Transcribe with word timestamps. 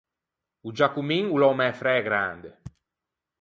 O 0.67 0.69
Giacomin 0.77 1.25
o 1.33 1.39
l’é 1.41 1.47
o 1.53 1.57
mæ 1.59 1.67
fræ 1.79 1.95
grande. 2.07 2.49